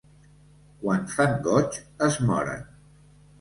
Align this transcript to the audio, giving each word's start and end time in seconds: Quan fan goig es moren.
Quan 0.83 1.05
fan 1.17 1.35
goig 1.49 1.77
es 2.09 2.19
moren. 2.31 2.67